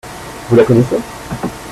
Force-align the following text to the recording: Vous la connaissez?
Vous 0.49 0.55
la 0.55 0.63
connaissez? 0.63 0.95